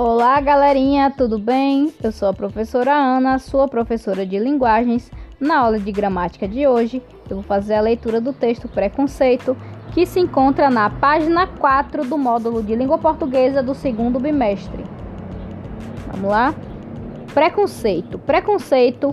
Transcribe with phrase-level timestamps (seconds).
[0.00, 1.92] Olá, galerinha, tudo bem?
[2.00, 5.10] Eu sou a professora Ana, sua professora de linguagens.
[5.40, 9.56] Na aula de gramática de hoje, eu vou fazer a leitura do texto Preconceito,
[9.92, 14.84] que se encontra na página 4 do módulo de língua portuguesa do segundo bimestre.
[16.12, 16.54] Vamos lá?
[17.34, 18.20] Preconceito.
[18.20, 19.12] Preconceito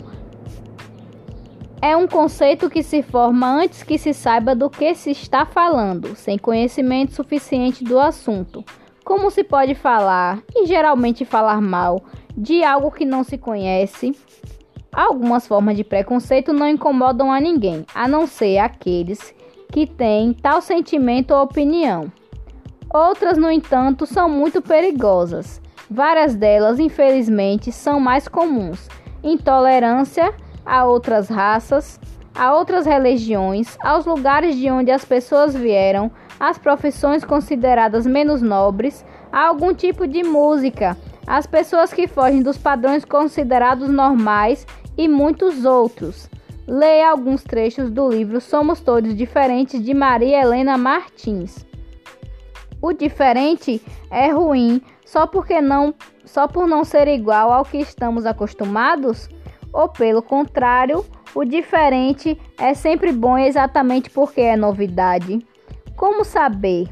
[1.82, 6.16] é um conceito que se forma antes que se saiba do que se está falando,
[6.16, 8.64] sem conhecimento suficiente do assunto.
[9.06, 12.04] Como se pode falar, e geralmente falar mal,
[12.36, 14.18] de algo que não se conhece?
[14.92, 19.32] Algumas formas de preconceito não incomodam a ninguém, a não ser aqueles
[19.72, 22.12] que têm tal sentimento ou opinião.
[22.92, 25.62] Outras, no entanto, são muito perigosas.
[25.88, 28.90] Várias delas, infelizmente, são mais comuns:
[29.24, 30.34] intolerância
[30.66, 32.00] a outras raças,
[32.34, 39.06] a outras religiões, aos lugares de onde as pessoas vieram, às profissões consideradas menos nobres,
[39.32, 44.66] a algum tipo de música, às pessoas que fogem dos padrões considerados normais
[44.98, 46.30] e muitos outros.
[46.68, 51.66] Leia alguns trechos do livro Somos Todos Diferentes de Maria Helena Martins.
[52.82, 58.26] O diferente é ruim só porque não só por não ser igual ao que estamos
[58.26, 59.30] acostumados?
[59.76, 65.46] ou pelo contrário, o diferente é sempre bom exatamente porque é novidade.
[65.96, 66.90] Como saber?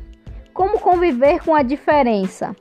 [0.54, 2.56] Como conviver com a diferença?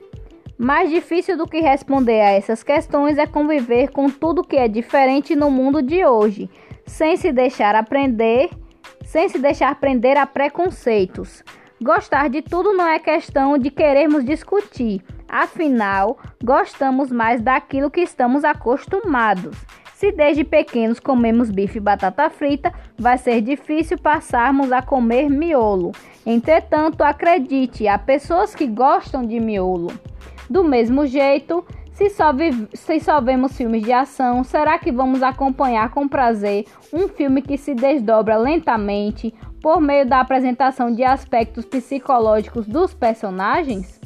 [0.57, 5.37] Mais difícil do que responder a essas questões é conviver com tudo que é diferente
[5.37, 6.49] no mundo de hoje,
[6.85, 8.49] sem se deixar aprender,
[9.05, 11.43] sem se deixar prender a preconceitos.
[11.81, 18.43] Gostar de tudo não é questão de querermos discutir, afinal, gostamos mais daquilo que estamos
[18.43, 19.57] acostumados.
[20.03, 25.93] Se desde pequenos comemos bife e batata frita, vai ser difícil passarmos a comer miolo.
[26.25, 29.93] Entretanto, acredite, há pessoas que gostam de miolo.
[30.49, 32.31] Do mesmo jeito, se só,
[32.73, 37.57] se só vemos filmes de ação, será que vamos acompanhar com prazer um filme que
[37.57, 44.01] se desdobra lentamente por meio da apresentação de aspectos psicológicos dos personagens?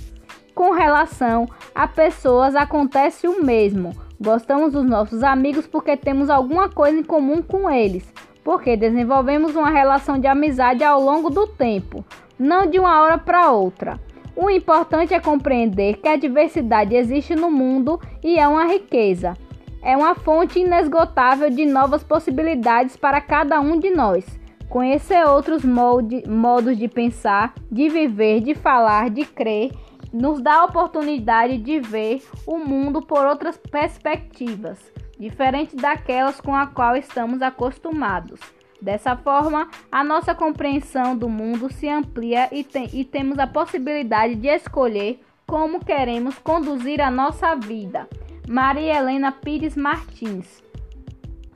[0.54, 4.06] Com relação a pessoas, acontece o mesmo.
[4.20, 8.12] Gostamos dos nossos amigos porque temos alguma coisa em comum com eles,
[8.44, 12.04] porque desenvolvemos uma relação de amizade ao longo do tempo,
[12.40, 14.00] não de uma hora para outra.
[14.36, 19.36] O importante é compreender que a diversidade existe no mundo e é uma riqueza.
[19.84, 24.26] É uma fonte inesgotável de novas possibilidades para cada um de nós.
[24.68, 29.72] Conhecer outros molde, modos de pensar, de viver, de falar, de crer
[30.12, 34.80] nos dá a oportunidade de ver o mundo por outras perspectivas,
[35.20, 38.40] diferentes daquelas com a qual estamos acostumados.
[38.82, 44.36] Dessa forma, a nossa compreensão do mundo se amplia e, tem, e temos a possibilidade
[44.36, 48.08] de escolher como queremos conduzir a nossa vida.
[48.48, 50.64] Maria Helena Pires Martins.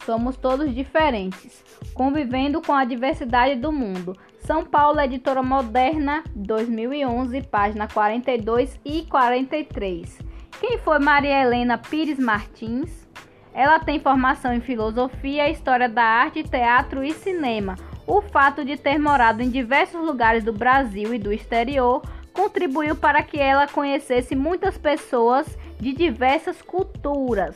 [0.05, 1.63] Somos todos diferentes,
[1.93, 4.17] convivendo com a diversidade do mundo.
[4.41, 10.17] São Paulo, editora moderna, 2011, página 42 e 43.
[10.59, 13.07] Quem foi Maria Helena Pires Martins?
[13.53, 17.75] Ela tem formação em filosofia, história da arte, teatro e cinema.
[18.07, 22.01] O fato de ter morado em diversos lugares do Brasil e do exterior
[22.33, 27.55] contribuiu para que ela conhecesse muitas pessoas de diversas culturas.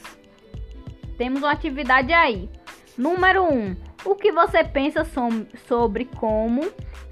[1.18, 2.48] Temos uma atividade aí.
[2.96, 3.54] Número 1.
[3.54, 3.76] Um,
[4.06, 6.62] o que você pensa som sobre como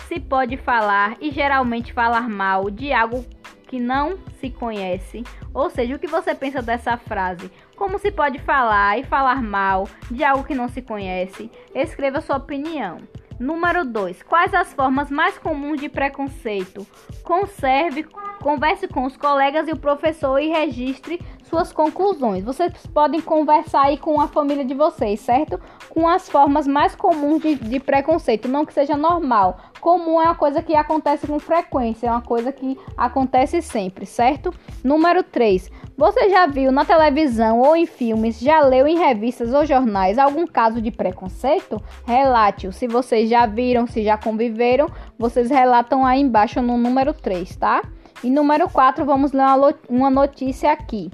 [0.07, 3.25] se pode falar e geralmente falar mal de algo
[3.67, 5.23] que não se conhece?
[5.53, 7.51] Ou seja, o que você pensa dessa frase?
[7.75, 11.49] Como se pode falar e falar mal de algo que não se conhece?
[11.73, 12.97] Escreva sua opinião.
[13.39, 14.21] Número 2.
[14.23, 16.85] Quais as formas mais comuns de preconceito?
[17.23, 18.03] Conserve,
[18.39, 21.19] converse com os colegas e o professor e registre
[21.53, 22.43] suas conclusões.
[22.43, 25.59] Vocês podem conversar aí com a família de vocês, certo?
[25.87, 29.59] Com as formas mais comuns de, de preconceito, não que seja normal.
[29.79, 34.51] Comum é uma coisa que acontece com frequência, é uma coisa que acontece sempre, certo?
[34.83, 35.69] Número 3.
[35.95, 40.47] Você já viu na televisão ou em filmes, já leu em revistas ou jornais algum
[40.47, 41.79] caso de preconceito?
[42.03, 42.73] Relate-o.
[42.73, 44.87] Se vocês já viram, se já conviveram,
[45.19, 47.83] vocês relatam aí embaixo no número 3, tá?
[48.23, 49.43] E número 4, vamos ler
[49.87, 51.11] uma notícia aqui.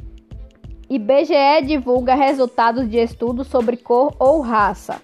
[0.90, 5.02] IBGE divulga resultados de estudo sobre cor ou raça.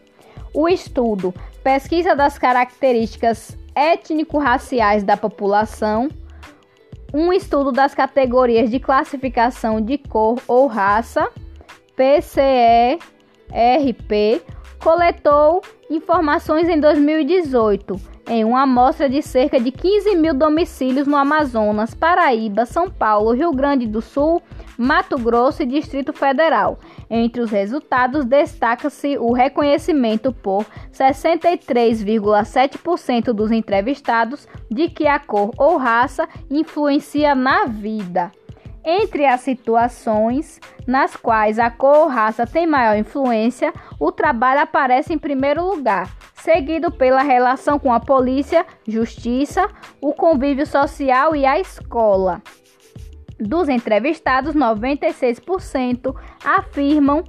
[0.53, 1.33] O estudo
[1.63, 6.09] pesquisa das características étnico-raciais da população,
[7.13, 11.29] um estudo das categorias de classificação de cor ou raça,
[11.95, 12.99] PCE-RP,
[14.79, 21.93] coletou informações em 2018 em uma amostra de cerca de 15 mil domicílios no Amazonas,
[21.93, 24.41] Paraíba, São Paulo, Rio Grande do Sul,
[24.77, 26.80] Mato Grosso e Distrito Federal.
[27.10, 35.77] Entre os resultados, destaca-se o reconhecimento por 63,7% dos entrevistados de que a cor ou
[35.77, 38.31] raça influencia na vida.
[38.88, 45.12] Entre as situações nas quais a cor ou raça tem maior influência, o trabalho aparece
[45.12, 49.68] em primeiro lugar, seguido pela relação com a polícia, justiça,
[50.00, 52.44] o convívio social e a escola.
[53.39, 57.23] Dos entrevistados, 96% afirmam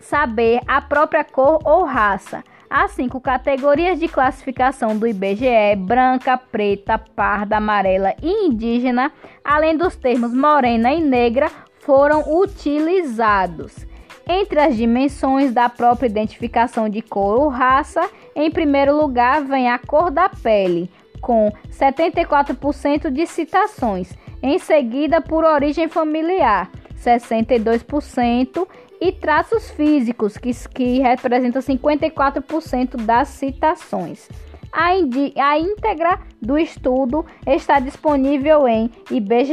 [0.00, 2.44] saber a própria cor ou raça.
[2.68, 9.12] As cinco categorias de classificação do IBGE, branca, preta, parda, amarela e indígena,
[9.44, 11.50] além dos termos morena e negra,
[11.80, 13.86] foram utilizados.
[14.28, 19.78] Entre as dimensões da própria identificação de cor ou raça, em primeiro lugar vem a
[19.78, 20.90] cor da pele,
[21.20, 24.12] com 74% de citações,
[24.46, 28.66] em seguida por origem familiar, 62%,
[29.00, 34.28] e traços físicos, que, que representam 54% das citações.
[34.72, 39.46] A, a íntegra do estudo está disponível em ibge.gov.br.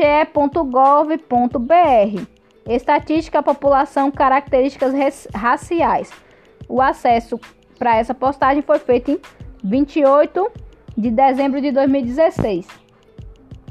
[2.66, 6.12] Estatística, população, características raciais.
[6.68, 7.40] O acesso
[7.78, 9.20] para essa postagem foi feito em
[9.64, 10.52] 28
[10.98, 12.83] de dezembro de 2016.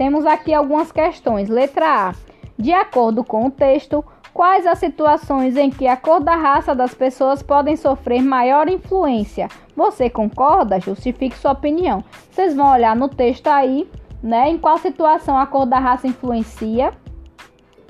[0.02, 1.48] Temos aqui algumas questões.
[1.48, 2.14] Letra A.
[2.58, 4.04] De acordo com o texto,
[4.34, 9.46] Quais as situações em que a cor da raça das pessoas podem sofrer maior influência?
[9.76, 10.80] Você concorda?
[10.80, 12.02] Justifique sua opinião.
[12.30, 13.86] Vocês vão olhar no texto aí,
[14.22, 14.48] né?
[14.48, 16.94] Em qual situação a cor da raça influencia?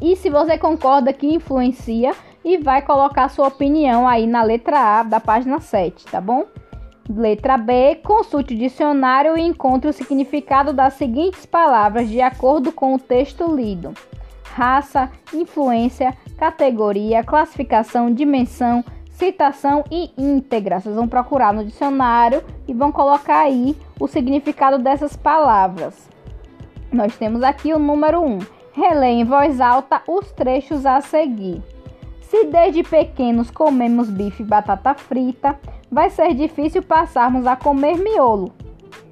[0.01, 2.13] E se você concorda que influencia,
[2.45, 6.45] e vai colocar sua opinião aí na letra A da página 7, tá bom?
[7.09, 12.95] Letra B, consulte o dicionário e encontre o significado das seguintes palavras de acordo com
[12.95, 13.93] o texto lido:
[14.45, 20.81] raça, influência, categoria, classificação, dimensão, citação e íntegra.
[20.81, 26.09] Vocês vão procurar no dicionário e vão colocar aí o significado dessas palavras.
[26.93, 28.39] Nós temos aqui o número 1.
[28.75, 31.63] Releia em voz alta os trechos a seguir.
[32.33, 38.55] Se desde pequenos comemos bife e batata frita, vai ser difícil passarmos a comer miolo.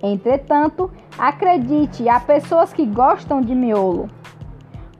[0.03, 4.09] Entretanto, acredite, há pessoas que gostam de miolo.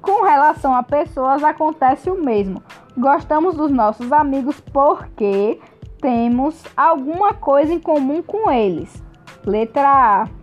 [0.03, 2.63] Com relação a pessoas, acontece o mesmo.
[2.95, 5.59] Gostamos dos nossos amigos porque
[5.99, 9.03] temos alguma coisa em comum com eles.
[9.47, 10.40] Letra A.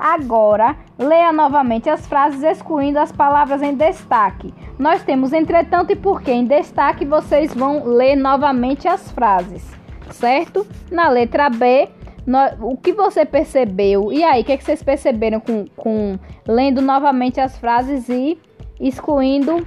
[0.00, 4.54] Agora, leia novamente as frases excluindo as palavras em destaque.
[4.78, 9.62] Nós temos entretanto e porque em destaque vocês vão ler novamente as frases,
[10.10, 10.66] certo?
[10.90, 11.90] Na letra B,
[12.26, 14.10] no, o que você percebeu?
[14.10, 16.18] E aí, o que, é que vocês perceberam com, com
[16.48, 18.38] lendo novamente as frases e
[18.80, 19.66] excluindo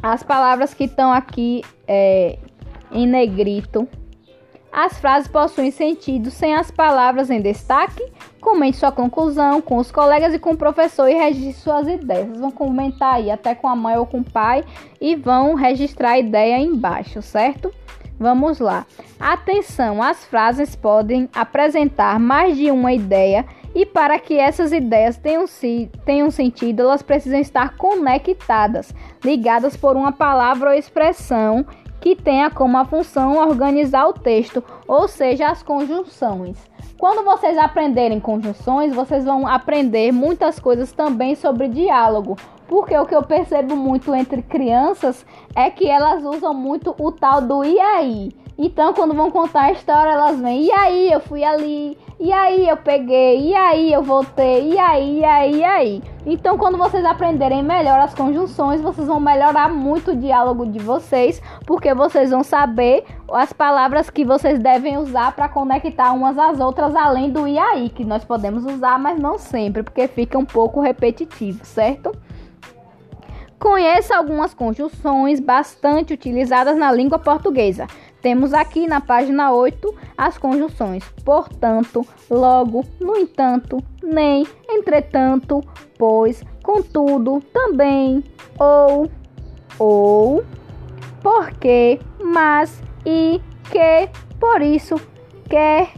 [0.00, 2.38] as palavras que estão aqui é,
[2.92, 3.88] em negrito.
[4.70, 8.04] As frases possuem sentido sem as palavras em destaque.
[8.40, 12.28] Comente sua conclusão com os colegas e com o professor e registre suas ideias.
[12.28, 14.64] Vocês vão comentar aí até com a mãe ou com o pai
[15.00, 17.72] e vão registrar a ideia aí embaixo, certo?
[18.18, 18.84] Vamos lá.
[19.18, 23.44] Atenção, as frases podem apresentar mais de uma ideia
[23.74, 25.44] e para que essas ideias tenham,
[26.04, 28.92] tenham sentido, elas precisam estar conectadas,
[29.24, 31.64] ligadas por uma palavra ou expressão
[32.00, 36.56] que tenha como a função organizar o texto, ou seja, as conjunções.
[36.98, 42.36] Quando vocês aprenderem conjunções, vocês vão aprender muitas coisas também sobre diálogo,
[42.66, 45.24] porque o que eu percebo muito entre crianças
[45.54, 48.32] é que elas usam muito o tal do e aí.
[48.60, 52.68] Então, quando vão contar a história, elas vêm, e aí eu fui ali, e aí
[52.68, 56.02] eu peguei, e aí eu voltei, e aí, e aí, e aí.
[56.26, 61.40] Então, quando vocês aprenderem melhor as conjunções, vocês vão melhorar muito o diálogo de vocês,
[61.64, 66.96] porque vocês vão saber as palavras que vocês devem usar para conectar umas às outras,
[66.96, 70.80] além do e aí, que nós podemos usar, mas não sempre, porque fica um pouco
[70.80, 72.10] repetitivo, certo?
[73.58, 77.86] Conheça algumas conjunções bastante utilizadas na língua portuguesa.
[78.22, 85.62] Temos aqui na página 8 as conjunções portanto, logo, no entanto, nem, entretanto,
[85.98, 88.24] pois, contudo, também,
[88.58, 89.10] ou,
[89.78, 90.42] ou,
[91.22, 94.08] porque, mas, e, que,
[94.40, 94.94] por isso,
[95.50, 95.90] quer,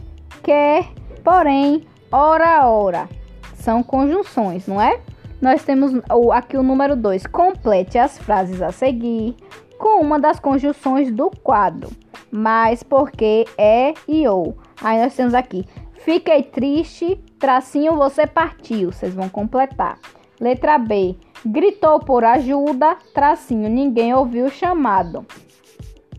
[0.43, 0.89] quer,
[1.23, 3.07] porém, ora, ora.
[3.53, 4.99] São conjunções, não é?
[5.41, 5.91] Nós temos
[6.33, 7.25] aqui o número 2.
[7.27, 9.35] Complete as frases a seguir
[9.77, 11.89] com uma das conjunções do quadro
[12.31, 14.57] mas, porque, é e ou.
[14.81, 15.65] Aí nós temos aqui,
[15.99, 18.91] fiquei triste, tracinho, você partiu.
[18.91, 19.99] Vocês vão completar.
[20.39, 25.25] Letra B, Gritou por ajuda, tracinho, ninguém ouviu o chamado.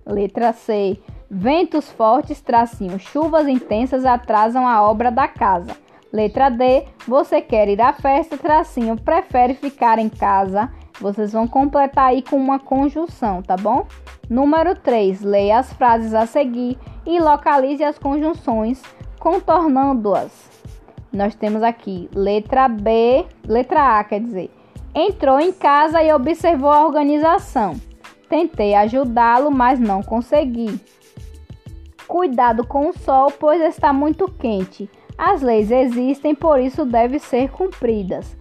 [0.05, 0.99] Letra C.
[1.31, 5.77] Ventos fortes, tracinho, chuvas intensas atrasam a obra da casa.
[6.13, 6.85] Letra D.
[7.09, 10.71] Você quer ir à festa, tracinho, prefere ficar em casa.
[11.01, 13.87] Vocês vão completar aí com uma conjunção, tá bom?
[14.29, 15.23] Número 3.
[15.23, 18.83] Leia as frases a seguir e localize as conjunções,
[19.19, 20.51] contornando-as.
[21.13, 24.51] Nós temos aqui letra B, letra A, quer dizer,
[24.95, 27.75] entrou em casa e observou a organização.
[28.29, 30.81] Tentei ajudá-lo, mas não consegui.
[32.07, 34.89] Cuidado com o sol, pois está muito quente.
[35.17, 38.37] As leis existem, por isso devem ser cumpridas.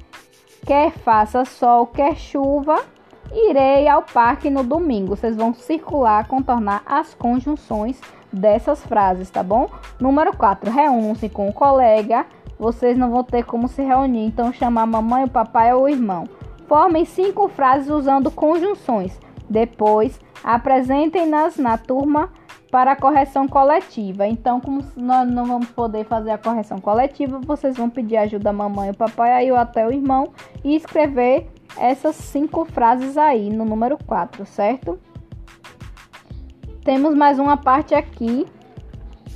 [0.66, 2.84] Quer faça sol, quer chuva,
[3.32, 5.16] irei ao parque no domingo.
[5.16, 8.00] Vocês vão circular, contornar as conjunções
[8.32, 9.70] dessas frases, tá bom?
[10.00, 10.72] Número 4.
[10.72, 12.26] Reúne-se com o colega.
[12.60, 15.90] Vocês não vão ter como se reunir, então chamar a mamãe, o papai ou o
[15.90, 16.26] irmão.
[16.68, 19.20] Formem cinco frases usando conjunções.
[19.50, 22.30] Depois, apresentem-nas na turma
[22.72, 24.26] para a correção coletiva.
[24.26, 28.54] Então, como nós não vamos poder fazer a correção coletiva, vocês vão pedir ajuda da
[28.54, 30.32] mamãe, o papai, aí ou até o irmão
[30.64, 34.98] e escrever essas cinco frases aí no número 4, certo?
[36.84, 38.48] Temos mais uma parte aqui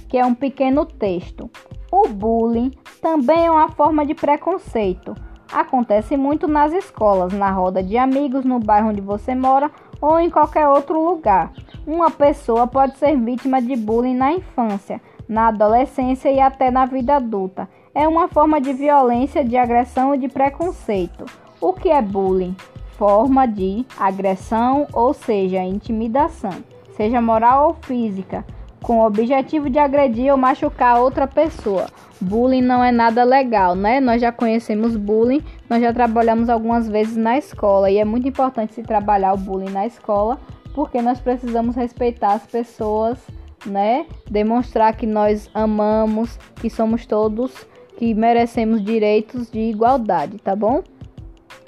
[0.08, 1.52] que é um pequeno texto.
[1.92, 5.14] O bullying também é uma forma de preconceito.
[5.52, 9.70] Acontece muito nas escolas, na roda de amigos, no bairro onde você mora
[10.02, 11.52] ou em qualquer outro lugar.
[11.86, 17.16] Uma pessoa pode ser vítima de bullying na infância, na adolescência e até na vida
[17.16, 17.70] adulta.
[17.94, 21.26] É uma forma de violência, de agressão e de preconceito.
[21.62, 22.56] O que é bullying?
[22.98, 26.52] Forma de agressão, ou seja, intimidação,
[26.96, 28.46] seja moral ou física,
[28.86, 31.88] com o objetivo de agredir ou machucar outra pessoa.
[32.22, 34.00] Bullying não é nada legal, né?
[34.00, 38.76] Nós já conhecemos bullying, nós já trabalhamos algumas vezes na escola e é muito importante
[38.76, 40.38] se trabalhar o bullying na escola,
[40.76, 43.18] porque nós precisamos respeitar as pessoas,
[43.66, 44.06] né?
[44.30, 47.66] Demonstrar que nós amamos, que somos todos
[47.98, 50.84] que merecemos direitos de igualdade, tá bom?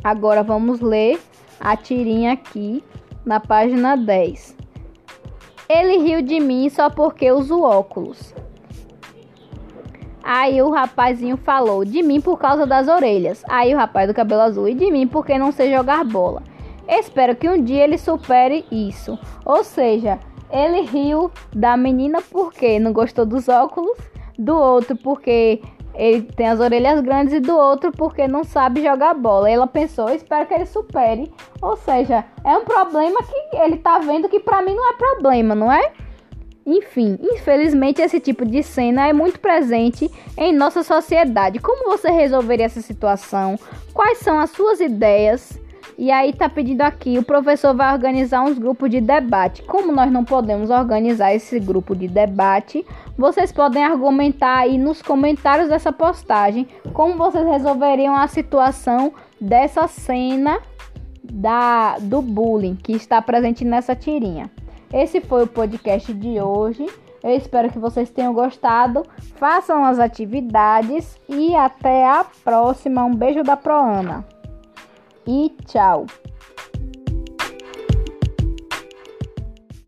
[0.04, 1.20] Agora vamos ler
[1.60, 2.84] a tirinha aqui
[3.26, 4.67] na página 10.
[5.70, 8.34] Ele riu de mim só porque uso óculos.
[10.24, 13.44] Aí o rapazinho falou: De mim por causa das orelhas.
[13.50, 16.44] Aí o rapaz do cabelo azul: E de mim porque não sei jogar bola.
[16.88, 19.20] Espero que um dia ele supere isso.
[19.46, 20.20] Ou seja,
[20.52, 23.98] ele riu da menina porque não gostou dos óculos,
[24.38, 25.62] do outro porque
[25.98, 29.50] ele tem as orelhas grandes e do outro porque não sabe jogar bola.
[29.50, 31.32] Ela pensou, espero que ele supere.
[31.62, 35.56] Ou seja, é um problema que ele tá vendo que para mim não é problema,
[35.56, 35.92] não é?
[36.66, 41.60] Enfim, infelizmente esse tipo de cena é muito presente em nossa sociedade.
[41.60, 43.58] Como você resolveria essa situação?
[43.94, 45.60] Quais são as suas ideias?
[45.98, 49.64] E aí tá pedindo aqui, o professor vai organizar uns grupos de debate.
[49.64, 52.86] Como nós não podemos organizar esse grupo de debate,
[53.18, 59.12] vocês podem argumentar aí nos comentários dessa postagem como vocês resolveriam a situação
[59.42, 60.60] dessa cena
[61.24, 64.52] da do bullying que está presente nessa tirinha.
[64.94, 66.86] Esse foi o podcast de hoje.
[67.24, 69.04] Eu espero que vocês tenham gostado.
[69.36, 73.04] Façam as atividades e até a próxima.
[73.04, 74.37] Um beijo da Proana.
[75.28, 76.06] E tchau.